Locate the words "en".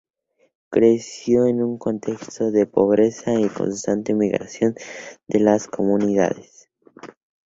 1.45-1.61